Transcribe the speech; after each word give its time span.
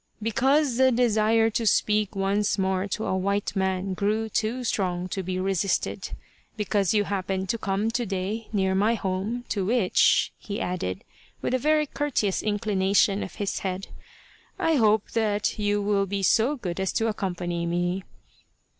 "Because 0.19 0.77
the 0.77 0.91
desire 0.91 1.51
to 1.51 1.67
speak 1.67 2.15
once 2.15 2.57
more 2.57 2.87
to 2.87 3.05
a 3.05 3.15
white 3.15 3.55
man 3.55 3.93
grew 3.93 4.29
too 4.29 4.63
strong 4.63 5.07
to 5.09 5.21
be 5.21 5.39
resisted. 5.39 6.15
Because 6.57 6.91
you 6.95 7.03
happened 7.03 7.49
to 7.49 7.59
come, 7.59 7.91
to 7.91 8.07
day, 8.07 8.47
near 8.51 8.73
my 8.73 8.95
home, 8.95 9.43
to 9.49 9.63
which," 9.63 10.31
he 10.39 10.59
added, 10.59 11.03
with 11.43 11.53
a 11.53 11.59
very 11.59 11.85
courteous 11.85 12.41
inclination 12.41 13.21
of 13.21 13.35
his 13.35 13.59
head, 13.59 13.89
"I 14.57 14.73
hope 14.77 15.11
that 15.11 15.59
you 15.59 15.83
will 15.83 16.07
be 16.07 16.23
so 16.23 16.55
good 16.57 16.79
as 16.79 16.91
to 16.93 17.05
accompany 17.07 17.67
me." 17.67 18.03